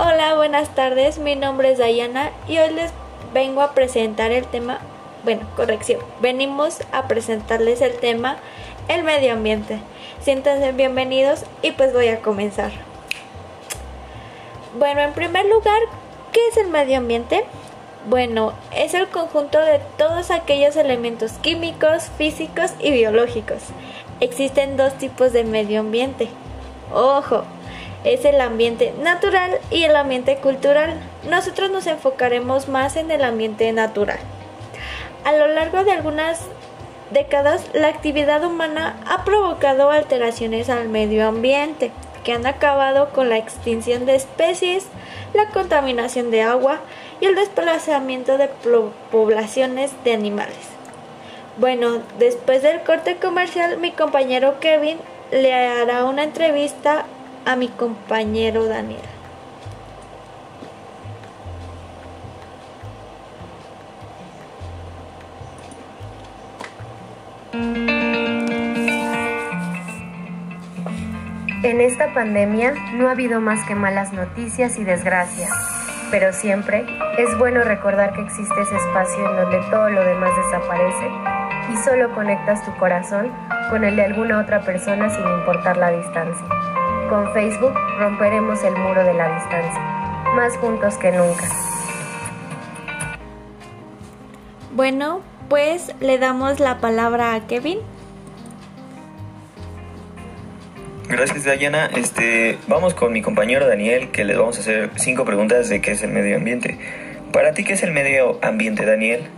Hola, 0.00 0.36
buenas 0.36 0.72
tardes. 0.76 1.18
Mi 1.18 1.34
nombre 1.34 1.72
es 1.72 1.78
Dayana 1.78 2.30
y 2.46 2.56
hoy 2.58 2.72
les 2.72 2.92
vengo 3.34 3.62
a 3.62 3.72
presentar 3.74 4.30
el 4.30 4.46
tema, 4.46 4.78
bueno, 5.24 5.44
corrección. 5.56 6.00
Venimos 6.20 6.82
a 6.92 7.08
presentarles 7.08 7.80
el 7.80 7.96
tema 7.96 8.36
el 8.86 9.02
medio 9.02 9.32
ambiente. 9.32 9.80
Siéntanse 10.20 10.70
bienvenidos 10.70 11.44
y 11.62 11.72
pues 11.72 11.92
voy 11.92 12.06
a 12.06 12.20
comenzar. 12.20 12.70
Bueno, 14.78 15.00
en 15.00 15.14
primer 15.14 15.46
lugar, 15.46 15.80
¿qué 16.32 16.46
es 16.46 16.58
el 16.58 16.68
medio 16.68 16.98
ambiente? 16.98 17.44
Bueno, 18.08 18.52
es 18.72 18.94
el 18.94 19.08
conjunto 19.08 19.58
de 19.58 19.80
todos 19.96 20.30
aquellos 20.30 20.76
elementos 20.76 21.32
químicos, 21.42 22.04
físicos 22.16 22.70
y 22.78 22.92
biológicos. 22.92 23.62
Existen 24.20 24.76
dos 24.76 24.94
tipos 24.94 25.32
de 25.32 25.42
medio 25.42 25.80
ambiente. 25.80 26.28
Ojo, 26.94 27.42
es 28.04 28.24
el 28.24 28.40
ambiente 28.40 28.94
natural 29.00 29.58
y 29.70 29.84
el 29.84 29.96
ambiente 29.96 30.36
cultural. 30.36 31.00
Nosotros 31.28 31.70
nos 31.70 31.86
enfocaremos 31.86 32.68
más 32.68 32.96
en 32.96 33.10
el 33.10 33.24
ambiente 33.24 33.72
natural. 33.72 34.18
A 35.24 35.32
lo 35.32 35.48
largo 35.48 35.84
de 35.84 35.92
algunas 35.92 36.40
décadas, 37.10 37.64
la 37.74 37.88
actividad 37.88 38.44
humana 38.44 38.96
ha 39.06 39.24
provocado 39.24 39.90
alteraciones 39.90 40.68
al 40.70 40.88
medio 40.88 41.26
ambiente 41.26 41.90
que 42.24 42.32
han 42.32 42.46
acabado 42.46 43.10
con 43.10 43.28
la 43.28 43.38
extinción 43.38 44.06
de 44.06 44.14
especies, 44.14 44.86
la 45.34 45.48
contaminación 45.48 46.30
de 46.30 46.42
agua 46.42 46.80
y 47.20 47.26
el 47.26 47.34
desplazamiento 47.34 48.38
de 48.38 48.48
poblaciones 49.10 49.92
de 50.04 50.12
animales. 50.12 50.56
Bueno, 51.58 52.00
después 52.18 52.62
del 52.62 52.82
corte 52.82 53.16
comercial, 53.16 53.78
mi 53.78 53.92
compañero 53.92 54.60
Kevin 54.60 54.98
le 55.30 55.52
hará 55.52 56.04
una 56.04 56.22
entrevista 56.22 57.04
a 57.48 57.56
mi 57.56 57.68
compañero 57.68 58.66
Daniel. 58.66 59.00
En 71.62 71.80
esta 71.80 72.12
pandemia 72.12 72.74
no 72.92 73.08
ha 73.08 73.12
habido 73.12 73.40
más 73.40 73.66
que 73.66 73.74
malas 73.74 74.12
noticias 74.12 74.78
y 74.78 74.84
desgracias, 74.84 75.50
pero 76.10 76.34
siempre 76.34 76.84
es 77.16 77.38
bueno 77.38 77.62
recordar 77.62 78.12
que 78.12 78.20
existe 78.20 78.60
ese 78.60 78.76
espacio 78.76 79.26
en 79.26 79.36
donde 79.36 79.58
todo 79.70 79.88
lo 79.88 80.04
demás 80.04 80.32
desaparece 80.36 81.10
y 81.72 81.76
solo 81.78 82.14
conectas 82.14 82.62
tu 82.66 82.76
corazón 82.76 83.32
con 83.70 83.84
el 83.84 83.96
de 83.96 84.04
alguna 84.04 84.38
otra 84.38 84.60
persona 84.60 85.08
sin 85.08 85.26
importar 85.26 85.78
la 85.78 85.92
distancia. 85.92 86.46
Con 87.08 87.32
Facebook 87.32 87.72
romperemos 87.98 88.62
el 88.64 88.76
muro 88.76 89.02
de 89.02 89.14
la 89.14 89.34
distancia, 89.34 89.80
más 90.34 90.56
juntos 90.58 90.96
que 90.98 91.10
nunca. 91.10 91.48
Bueno, 94.74 95.22
pues 95.48 95.94
le 96.00 96.18
damos 96.18 96.60
la 96.60 96.78
palabra 96.78 97.34
a 97.34 97.46
Kevin. 97.46 97.78
Gracias 101.08 101.44
Dayana. 101.44 101.86
Este, 101.96 102.58
vamos 102.66 102.92
con 102.92 103.12
mi 103.14 103.22
compañero 103.22 103.66
Daniel 103.66 104.10
que 104.10 104.24
le 104.24 104.36
vamos 104.36 104.58
a 104.58 104.60
hacer 104.60 104.90
cinco 104.96 105.24
preguntas 105.24 105.70
de 105.70 105.80
qué 105.80 105.92
es 105.92 106.02
el 106.02 106.10
medio 106.10 106.36
ambiente. 106.36 106.78
Para 107.32 107.54
ti, 107.54 107.64
¿qué 107.64 107.72
es 107.72 107.82
el 107.82 107.92
medio 107.92 108.38
ambiente, 108.42 108.84
Daniel? 108.84 109.28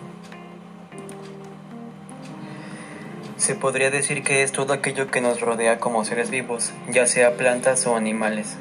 Se 3.41 3.55
podría 3.55 3.91
decir 3.91 4.22
que 4.22 4.42
es 4.42 4.52
todo 4.52 4.74
aquello 4.74 5.10
que 5.10 5.22
nos 5.22 5.41
rodea 5.41 5.80
como 5.80 6.05
seres 6.05 6.28
vivos, 6.28 6.74
ya 6.91 7.06
sea 7.06 7.38
plantas 7.38 7.86
o 7.86 7.96
animales. 7.96 8.55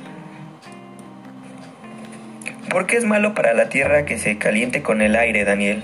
¿Por 2.69 2.88
qué 2.88 2.95
es 2.95 3.03
malo 3.03 3.33
para 3.33 3.53
la 3.53 3.67
Tierra 3.67 4.05
que 4.05 4.17
se 4.17 4.38
caliente 4.38 4.81
con 4.81 5.01
el 5.01 5.18
aire, 5.18 5.44
Daniel? 5.44 5.84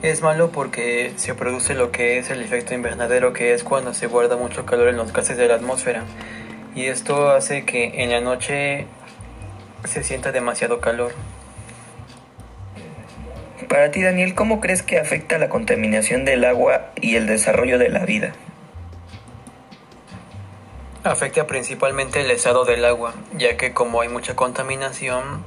Es 0.00 0.22
malo 0.22 0.50
porque 0.50 1.12
se 1.16 1.34
produce 1.34 1.74
lo 1.74 1.92
que 1.92 2.16
es 2.16 2.30
el 2.30 2.40
efecto 2.40 2.72
invernadero, 2.72 3.34
que 3.34 3.52
es 3.52 3.62
cuando 3.62 3.92
se 3.92 4.06
guarda 4.06 4.38
mucho 4.38 4.64
calor 4.64 4.88
en 4.88 4.96
los 4.96 5.12
gases 5.12 5.36
de 5.36 5.46
la 5.46 5.56
atmósfera. 5.56 6.04
Y 6.74 6.86
esto 6.86 7.28
hace 7.28 7.66
que 7.66 8.02
en 8.02 8.10
la 8.10 8.22
noche 8.22 8.86
se 9.84 10.02
sienta 10.02 10.32
demasiado 10.32 10.80
calor. 10.80 11.12
Para 13.68 13.90
ti, 13.90 14.02
Daniel, 14.02 14.34
¿cómo 14.34 14.60
crees 14.60 14.82
que 14.82 14.98
afecta 14.98 15.38
la 15.38 15.48
contaminación 15.48 16.24
del 16.24 16.44
agua 16.44 16.90
y 17.00 17.14
el 17.14 17.26
desarrollo 17.26 17.78
de 17.78 17.88
la 17.88 18.04
vida? 18.04 18.32
Afecta 21.04 21.46
principalmente 21.46 22.20
el 22.20 22.30
estado 22.30 22.64
del 22.64 22.84
agua, 22.84 23.14
ya 23.36 23.56
que 23.56 23.72
como 23.72 24.00
hay 24.00 24.08
mucha 24.08 24.34
contaminación, 24.34 25.44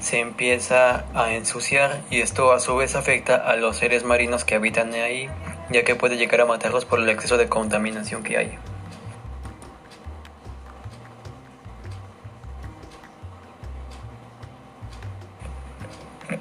se 0.00 0.18
empieza 0.18 1.04
a 1.14 1.32
ensuciar 1.32 2.00
y 2.10 2.20
esto 2.20 2.52
a 2.52 2.60
su 2.60 2.76
vez 2.76 2.96
afecta 2.96 3.36
a 3.36 3.56
los 3.56 3.76
seres 3.76 4.04
marinos 4.04 4.44
que 4.44 4.54
habitan 4.54 4.92
ahí, 4.94 5.28
ya 5.70 5.84
que 5.84 5.94
puede 5.94 6.16
llegar 6.16 6.40
a 6.40 6.46
matarlos 6.46 6.84
por 6.84 6.98
el 6.98 7.08
exceso 7.08 7.36
de 7.36 7.48
contaminación 7.48 8.22
que 8.22 8.36
hay. 8.36 8.58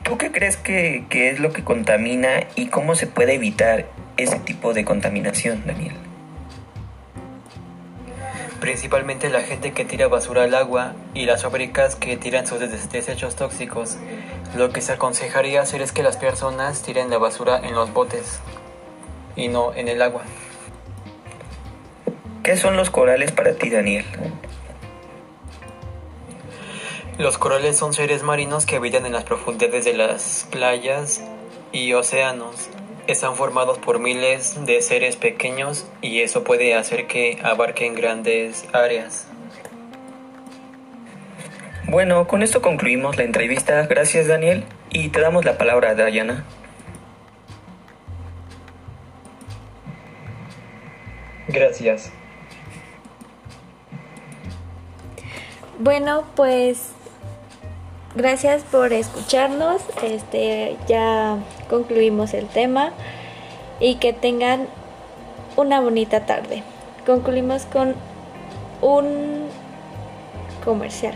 ¿Tú 0.03 0.17
qué 0.17 0.31
crees 0.33 0.57
que, 0.57 1.05
es 1.09 1.39
lo 1.39 1.53
que 1.53 1.63
contamina 1.63 2.43
y 2.55 2.67
cómo 2.67 2.95
se 2.95 3.07
puede 3.07 3.35
evitar 3.35 3.85
ese 4.17 4.37
tipo 4.39 4.73
de 4.73 4.83
contaminación, 4.83 5.63
Daniel? 5.65 5.95
Principalmente 8.59 9.29
la 9.29 9.41
gente 9.41 9.71
que 9.71 9.85
tira 9.85 10.09
basura 10.09 10.43
al 10.43 10.55
agua 10.55 10.93
y 11.13 11.25
las 11.25 11.43
fábricas 11.43 11.95
que 11.95 12.17
tiran 12.17 12.45
sus 12.45 12.59
desechos 12.59 13.37
tóxicos. 13.37 13.97
Lo 14.57 14.71
que 14.71 14.81
se 14.81 14.91
aconsejaría 14.91 15.61
hacer 15.61 15.81
es 15.81 15.93
que 15.93 16.03
las 16.03 16.17
personas 16.17 16.81
tiren 16.81 17.09
la 17.09 17.17
basura 17.17 17.57
en 17.63 17.73
los 17.73 17.93
botes 17.93 18.41
y 19.37 19.47
no 19.47 19.73
en 19.73 19.87
el 19.87 20.01
agua. 20.01 20.23
¿Qué 22.43 22.57
son 22.57 22.75
los 22.75 22.89
corales 22.89 23.31
para 23.31 23.53
ti, 23.53 23.69
Daniel? 23.69 24.05
Los 27.17 27.39
corales 27.39 27.75
son 27.75 27.95
seres 27.95 28.21
marinos 28.21 28.67
que 28.67 28.75
habitan 28.75 29.07
en 29.07 29.13
las 29.13 29.23
profundidades 29.23 29.85
de 29.85 29.93
las 29.93 30.47
playas 30.51 31.23
y 31.71 31.93
océanos. 31.93 32.69
Están 33.07 33.35
formados 33.35 33.79
por 33.79 33.97
miles 33.97 34.63
de 34.67 34.83
seres 34.83 35.15
pequeños 35.15 35.87
y 36.03 36.21
eso 36.21 36.43
puede 36.43 36.75
hacer 36.75 37.07
que 37.07 37.39
abarquen 37.41 37.95
grandes 37.95 38.65
áreas. 38.71 39.27
Bueno, 41.87 42.27
con 42.27 42.43
esto 42.43 42.61
concluimos 42.61 43.17
la 43.17 43.23
entrevista. 43.23 43.87
Gracias 43.87 44.27
Daniel 44.27 44.65
y 44.91 45.09
te 45.09 45.19
damos 45.19 45.43
la 45.43 45.57
palabra 45.57 45.89
a 45.89 45.95
Dayana. 45.95 46.45
Gracias. 51.47 52.11
Bueno, 55.79 56.23
pues 56.35 56.91
Gracias 58.15 58.63
por 58.63 58.93
escucharnos. 58.93 59.81
Este 60.03 60.77
ya 60.87 61.37
concluimos 61.69 62.33
el 62.33 62.47
tema 62.47 62.91
y 63.79 63.95
que 63.95 64.13
tengan 64.13 64.67
una 65.55 65.81
bonita 65.81 66.25
tarde. 66.25 66.63
Concluimos 67.05 67.65
con 67.65 67.95
un 68.81 69.47
comercial. 70.63 71.15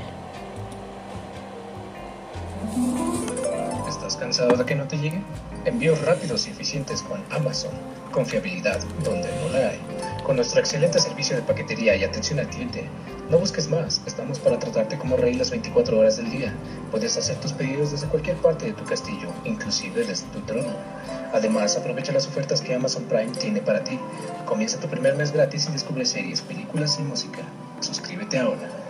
¿Estás 3.88 4.16
cansado 4.16 4.56
de 4.56 4.66
que 4.66 4.76
no 4.76 4.88
te 4.88 4.98
llegue? 4.98 5.22
Envíos 5.66 6.04
rápidos 6.06 6.48
y 6.48 6.52
eficientes 6.52 7.02
con 7.04 7.24
Amazon. 7.32 7.72
Confiabilidad 8.12 8.82
donde 9.04 9.30
no 9.42 9.50
la 9.50 9.70
hay. 9.70 9.80
Con 10.24 10.36
nuestro 10.36 10.60
excelente 10.60 11.00
servicio 11.00 11.36
de 11.36 11.42
paquetería 11.42 11.96
y 11.96 12.04
atención 12.04 12.40
al 12.40 12.48
cliente, 12.48 12.88
no 13.30 13.40
busques 13.40 13.70
más, 13.70 14.02
estamos 14.06 14.40
para 14.40 14.60
tratarte 14.60 14.98
como 14.98 15.18
rey 15.18 15.34
las 15.34 15.50
24 15.50 15.98
horas 15.98 16.18
del 16.18 16.30
día. 16.30 16.54
Puedes 16.92 17.18
hacer 17.18 17.38
tus 17.38 17.54
pedidos 17.54 17.92
desde 17.92 18.08
cualquier 18.08 18.38
parte 18.38 18.68
de 18.68 18.74
tu 18.74 18.84
castillo, 18.84 19.30
inclusive 19.46 20.06
desde 20.06 20.28
tu 20.28 20.42
trono. 20.42 20.74
Además, 21.34 21.76
aprovecha 21.76 22.12
las 22.12 22.28
ofertas 22.28 22.62
que 22.62 22.76
Amazon 22.76 23.06
Prime 23.06 23.32
tiene 23.32 23.62
para 23.62 23.84
ti. 23.84 23.98
Comienza 24.46 24.80
tu 24.80 24.88
primer 24.88 25.16
mes 25.16 25.32
gratis 25.32 25.68
y 25.70 25.72
descubre 25.72 26.06
series, 26.06 26.42
películas 26.42 27.00
y 27.00 27.04
música. 27.04 27.40
Suscríbete 27.80 28.38
ahora. 28.38 28.81